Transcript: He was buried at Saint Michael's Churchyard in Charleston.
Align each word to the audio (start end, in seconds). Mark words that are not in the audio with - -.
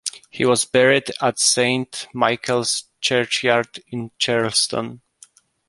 He 0.31 0.45
was 0.47 0.65
buried 0.65 1.11
at 1.21 1.37
Saint 1.37 2.07
Michael's 2.11 2.85
Churchyard 3.01 3.83
in 3.89 4.09
Charleston. 4.17 5.01